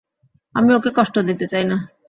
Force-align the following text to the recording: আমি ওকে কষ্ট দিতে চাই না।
আমি 0.55 0.71
ওকে 0.73 0.89
কষ্ট 0.97 1.15
দিতে 1.27 1.45
চাই 1.51 1.65
না। 1.65 1.77